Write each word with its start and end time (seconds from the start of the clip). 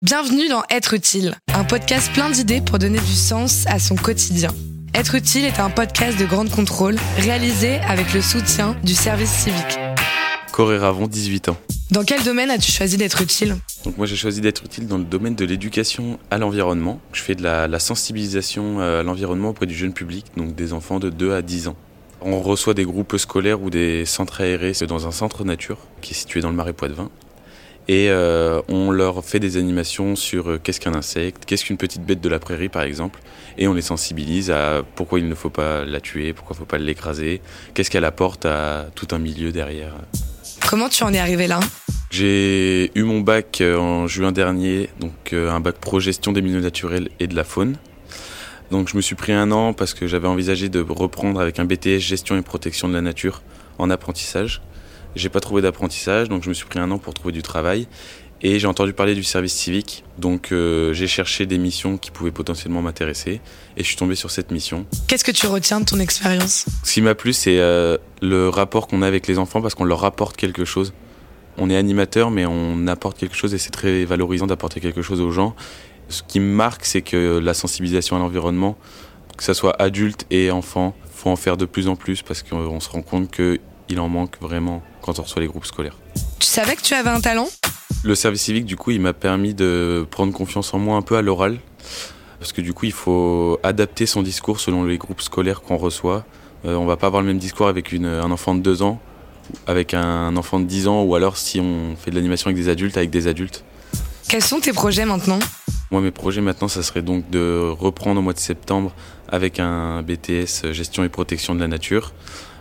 Bienvenue 0.00 0.48
dans 0.48 0.62
Être 0.70 0.94
utile, 0.94 1.34
un 1.52 1.64
podcast 1.64 2.12
plein 2.12 2.30
d'idées 2.30 2.60
pour 2.60 2.78
donner 2.78 3.00
du 3.00 3.14
sens 3.14 3.64
à 3.66 3.80
son 3.80 3.96
quotidien. 3.96 4.50
Être 4.94 5.16
utile 5.16 5.44
est 5.44 5.58
un 5.58 5.70
podcast 5.70 6.16
de 6.20 6.24
grande 6.24 6.50
contrôle 6.50 6.94
réalisé 7.16 7.78
avec 7.80 8.14
le 8.14 8.22
soutien 8.22 8.76
du 8.84 8.94
service 8.94 9.32
civique. 9.32 9.76
Corée 10.52 10.78
Ravon, 10.78 11.08
18 11.08 11.48
ans. 11.48 11.56
Dans 11.90 12.04
quel 12.04 12.22
domaine 12.22 12.48
as-tu 12.48 12.70
choisi 12.70 12.96
d'être 12.96 13.20
utile? 13.22 13.56
Donc 13.84 13.96
moi 13.98 14.06
j'ai 14.06 14.14
choisi 14.14 14.40
d'être 14.40 14.62
utile 14.64 14.86
dans 14.86 14.98
le 14.98 15.04
domaine 15.04 15.34
de 15.34 15.44
l'éducation 15.44 16.20
à 16.30 16.38
l'environnement. 16.38 17.00
Je 17.12 17.20
fais 17.20 17.34
de 17.34 17.42
la, 17.42 17.66
la 17.66 17.80
sensibilisation 17.80 18.78
à 18.78 19.02
l'environnement 19.02 19.48
auprès 19.48 19.66
du 19.66 19.74
jeune 19.74 19.94
public, 19.94 20.26
donc 20.36 20.54
des 20.54 20.74
enfants 20.74 21.00
de 21.00 21.10
2 21.10 21.32
à 21.32 21.42
10 21.42 21.66
ans. 21.66 21.76
On 22.20 22.38
reçoit 22.40 22.74
des 22.74 22.84
groupes 22.84 23.16
scolaires 23.16 23.62
ou 23.62 23.68
des 23.68 24.04
centres 24.06 24.42
aérés 24.42 24.74
dans 24.86 25.08
un 25.08 25.12
centre 25.12 25.42
nature 25.42 25.78
qui 26.02 26.12
est 26.12 26.16
situé 26.16 26.40
dans 26.40 26.50
le 26.50 26.56
marais 26.56 26.72
Poitevin. 26.72 27.10
Et 27.88 28.10
euh, 28.10 28.60
on 28.68 28.90
leur 28.90 29.24
fait 29.24 29.40
des 29.40 29.56
animations 29.56 30.14
sur 30.14 30.50
euh, 30.50 30.60
qu'est-ce 30.62 30.78
qu'un 30.78 30.94
insecte, 30.94 31.46
qu'est-ce 31.46 31.64
qu'une 31.64 31.78
petite 31.78 32.02
bête 32.02 32.20
de 32.20 32.28
la 32.28 32.38
prairie 32.38 32.68
par 32.68 32.82
exemple. 32.82 33.18
Et 33.56 33.66
on 33.66 33.72
les 33.72 33.82
sensibilise 33.82 34.50
à 34.50 34.82
pourquoi 34.94 35.18
il 35.18 35.28
ne 35.28 35.34
faut 35.34 35.48
pas 35.48 35.86
la 35.86 36.00
tuer, 36.00 36.34
pourquoi 36.34 36.54
il 36.54 36.58
ne 36.58 36.60
faut 36.60 36.70
pas 36.70 36.76
l'écraser, 36.76 37.40
qu'est-ce 37.72 37.90
qu'elle 37.90 38.04
apporte 38.04 38.44
à 38.44 38.88
tout 38.94 39.08
un 39.12 39.18
milieu 39.18 39.52
derrière. 39.52 39.94
Comment 40.68 40.90
tu 40.90 41.02
en 41.02 41.14
es 41.14 41.18
arrivé 41.18 41.46
là? 41.46 41.60
J'ai 42.10 42.90
eu 42.94 43.02
mon 43.04 43.20
bac 43.20 43.62
euh, 43.62 43.78
en 43.78 44.06
juin 44.06 44.32
dernier, 44.32 44.90
donc 45.00 45.32
un 45.32 45.60
bac 45.60 45.76
pro 45.76 45.98
gestion 45.98 46.32
des 46.32 46.42
milieux 46.42 46.60
naturels 46.60 47.08
et 47.20 47.26
de 47.26 47.34
la 47.34 47.44
faune. 47.44 47.76
Donc 48.70 48.90
je 48.90 48.96
me 48.96 49.00
suis 49.00 49.14
pris 49.14 49.32
un 49.32 49.50
an 49.50 49.72
parce 49.72 49.94
que 49.94 50.06
j'avais 50.06 50.28
envisagé 50.28 50.68
de 50.68 50.80
reprendre 50.80 51.40
avec 51.40 51.58
un 51.58 51.64
BTS 51.64 52.00
gestion 52.00 52.36
et 52.36 52.42
protection 52.42 52.86
de 52.86 52.92
la 52.92 53.00
nature 53.00 53.42
en 53.78 53.88
apprentissage. 53.88 54.60
J'ai 55.16 55.28
pas 55.28 55.40
trouvé 55.40 55.62
d'apprentissage, 55.62 56.28
donc 56.28 56.44
je 56.44 56.48
me 56.48 56.54
suis 56.54 56.66
pris 56.66 56.78
un 56.78 56.90
an 56.90 56.98
pour 56.98 57.14
trouver 57.14 57.32
du 57.32 57.42
travail. 57.42 57.88
Et 58.40 58.60
j'ai 58.60 58.68
entendu 58.68 58.92
parler 58.92 59.16
du 59.16 59.24
service 59.24 59.52
civique, 59.52 60.04
donc 60.16 60.52
euh, 60.52 60.92
j'ai 60.92 61.08
cherché 61.08 61.44
des 61.44 61.58
missions 61.58 61.98
qui 61.98 62.12
pouvaient 62.12 62.30
potentiellement 62.30 62.80
m'intéresser, 62.82 63.40
et 63.76 63.82
je 63.82 63.82
suis 63.82 63.96
tombé 63.96 64.14
sur 64.14 64.30
cette 64.30 64.52
mission. 64.52 64.86
Qu'est-ce 65.08 65.24
que 65.24 65.32
tu 65.32 65.48
retiens 65.48 65.80
de 65.80 65.84
ton 65.84 65.98
expérience? 65.98 66.66
Ce 66.84 66.92
qui 66.94 67.00
m'a 67.00 67.16
plu, 67.16 67.32
c'est 67.32 67.58
euh, 67.58 67.98
le 68.22 68.48
rapport 68.48 68.86
qu'on 68.86 69.02
a 69.02 69.08
avec 69.08 69.26
les 69.26 69.40
enfants, 69.40 69.60
parce 69.60 69.74
qu'on 69.74 69.82
leur 69.82 70.04
apporte 70.04 70.36
quelque 70.36 70.64
chose. 70.64 70.92
On 71.56 71.68
est 71.68 71.76
animateur, 71.76 72.30
mais 72.30 72.46
on 72.46 72.86
apporte 72.86 73.18
quelque 73.18 73.34
chose, 73.34 73.54
et 73.54 73.58
c'est 73.58 73.72
très 73.72 74.04
valorisant 74.04 74.46
d'apporter 74.46 74.78
quelque 74.78 75.02
chose 75.02 75.20
aux 75.20 75.32
gens. 75.32 75.56
Ce 76.08 76.22
qui 76.22 76.38
me 76.38 76.54
marque, 76.54 76.84
c'est 76.84 77.02
que 77.02 77.38
la 77.38 77.54
sensibilisation 77.54 78.14
à 78.14 78.20
l'environnement, 78.20 78.78
que 79.36 79.42
ce 79.42 79.52
soit 79.52 79.74
adulte 79.82 80.26
et 80.30 80.52
enfant, 80.52 80.94
faut 81.12 81.30
en 81.30 81.36
faire 81.36 81.56
de 81.56 81.64
plus 81.64 81.88
en 81.88 81.96
plus, 81.96 82.22
parce 82.22 82.44
qu'on 82.44 82.78
se 82.78 82.88
rend 82.88 83.02
compte 83.02 83.32
qu'il 83.88 83.98
en 84.00 84.08
manque 84.08 84.36
vraiment 84.40 84.82
quand 85.02 85.18
on 85.18 85.22
reçoit 85.22 85.40
les 85.40 85.48
groupes 85.48 85.64
scolaires. 85.64 85.96
Tu 86.38 86.46
savais 86.46 86.76
que 86.76 86.82
tu 86.82 86.94
avais 86.94 87.10
un 87.10 87.20
talent? 87.20 87.48
Le 88.04 88.14
service 88.14 88.42
civique, 88.42 88.64
du 88.64 88.76
coup, 88.76 88.92
il 88.92 89.00
m'a 89.00 89.12
permis 89.12 89.54
de 89.54 90.06
prendre 90.10 90.32
confiance 90.32 90.72
en 90.74 90.78
moi 90.78 90.96
un 90.96 91.02
peu 91.02 91.16
à 91.16 91.22
l'oral. 91.22 91.58
Parce 92.38 92.52
que 92.52 92.60
du 92.60 92.72
coup, 92.72 92.86
il 92.86 92.92
faut 92.92 93.58
adapter 93.64 94.06
son 94.06 94.22
discours 94.22 94.60
selon 94.60 94.84
les 94.84 94.98
groupes 94.98 95.20
scolaires 95.20 95.62
qu'on 95.62 95.76
reçoit. 95.76 96.24
Euh, 96.64 96.76
on 96.76 96.86
va 96.86 96.96
pas 96.96 97.08
avoir 97.08 97.22
le 97.22 97.26
même 97.26 97.38
discours 97.38 97.66
avec 97.66 97.90
une, 97.92 98.06
un 98.06 98.30
enfant 98.30 98.54
de 98.54 98.60
2 98.60 98.82
ans, 98.82 99.00
avec 99.66 99.94
un 99.94 100.36
enfant 100.36 100.60
de 100.60 100.66
10 100.66 100.86
ans, 100.86 101.02
ou 101.02 101.14
alors 101.14 101.36
si 101.36 101.58
on 101.58 101.96
fait 101.96 102.10
de 102.10 102.16
l'animation 102.16 102.48
avec 102.48 102.56
des 102.56 102.68
adultes, 102.68 102.96
avec 102.96 103.10
des 103.10 103.26
adultes. 103.26 103.64
Quels 104.28 104.42
sont 104.42 104.60
tes 104.60 104.72
projets 104.72 105.04
maintenant? 105.04 105.38
Moi, 105.90 106.02
mes 106.02 106.10
projets 106.10 106.42
maintenant, 106.42 106.68
ça 106.68 106.82
serait 106.82 107.02
donc 107.02 107.28
de 107.30 107.72
reprendre 107.78 108.20
au 108.20 108.22
mois 108.22 108.34
de 108.34 108.38
septembre 108.38 108.92
avec 109.28 109.58
un 109.58 110.02
BTS 110.02 110.72
gestion 110.72 111.02
et 111.02 111.08
protection 111.08 111.54
de 111.54 111.60
la 111.60 111.68
nature. 111.68 112.12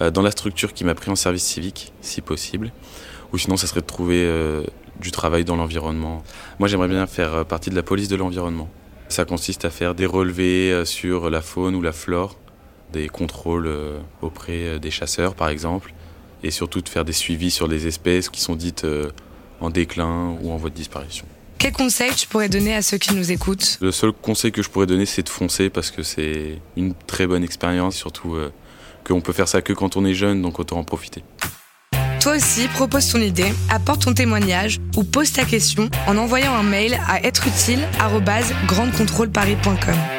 Euh, 0.00 0.10
dans 0.10 0.22
la 0.22 0.30
structure 0.30 0.72
qui 0.72 0.84
m'a 0.84 0.94
pris 0.94 1.10
en 1.10 1.16
service 1.16 1.44
civique, 1.44 1.92
si 2.00 2.20
possible. 2.20 2.72
Ou 3.32 3.38
sinon, 3.38 3.56
ça 3.56 3.66
serait 3.66 3.80
de 3.80 3.86
trouver 3.86 4.22
euh, 4.24 4.62
du 5.00 5.10
travail 5.10 5.44
dans 5.44 5.56
l'environnement. 5.56 6.22
Moi, 6.58 6.68
j'aimerais 6.68 6.88
bien 6.88 7.06
faire 7.06 7.34
euh, 7.34 7.44
partie 7.44 7.70
de 7.70 7.74
la 7.74 7.82
police 7.82 8.08
de 8.08 8.16
l'environnement. 8.16 8.68
Ça 9.08 9.24
consiste 9.24 9.64
à 9.64 9.70
faire 9.70 9.94
des 9.94 10.06
relevés 10.06 10.84
sur 10.84 11.30
la 11.30 11.40
faune 11.40 11.74
ou 11.74 11.80
la 11.80 11.92
flore, 11.92 12.36
des 12.92 13.08
contrôles 13.08 13.70
auprès 14.20 14.78
des 14.78 14.90
chasseurs, 14.90 15.34
par 15.34 15.48
exemple, 15.48 15.94
et 16.42 16.50
surtout 16.50 16.82
de 16.82 16.90
faire 16.90 17.06
des 17.06 17.14
suivis 17.14 17.50
sur 17.50 17.68
les 17.68 17.86
espèces 17.86 18.28
qui 18.28 18.42
sont 18.42 18.54
dites 18.54 18.86
en 19.62 19.70
déclin 19.70 20.36
ou 20.42 20.52
en 20.52 20.58
voie 20.58 20.68
de 20.68 20.74
disparition. 20.74 21.24
Quel 21.56 21.72
conseil 21.72 22.12
tu 22.14 22.28
pourrais 22.28 22.50
donner 22.50 22.74
à 22.74 22.82
ceux 22.82 22.98
qui 22.98 23.14
nous 23.14 23.32
écoutent? 23.32 23.78
Le 23.80 23.92
seul 23.92 24.12
conseil 24.12 24.52
que 24.52 24.62
je 24.62 24.68
pourrais 24.68 24.84
donner, 24.84 25.06
c'est 25.06 25.22
de 25.22 25.30
foncer 25.30 25.70
parce 25.70 25.90
que 25.90 26.02
c'est 26.02 26.58
une 26.76 26.92
très 27.06 27.26
bonne 27.26 27.42
expérience, 27.42 27.96
surtout 27.96 28.36
qu'on 29.08 29.20
peut 29.20 29.32
faire 29.32 29.48
ça 29.48 29.60
que 29.62 29.72
quand 29.72 29.96
on 29.96 30.04
est 30.04 30.14
jeune, 30.14 30.40
donc 30.42 30.60
autant 30.60 30.78
en 30.78 30.84
profiter. 30.84 31.24
Toi 32.20 32.36
aussi, 32.36 32.68
propose 32.68 33.10
ton 33.10 33.20
idée, 33.20 33.52
apporte 33.70 34.02
ton 34.02 34.12
témoignage 34.12 34.78
ou 34.96 35.04
pose 35.04 35.32
ta 35.32 35.44
question 35.44 35.88
en 36.06 36.16
envoyant 36.16 36.54
un 36.54 36.62
mail 36.62 36.96
à 37.08 37.24
êtreutile@grandecontrôleparis.com. 37.24 40.17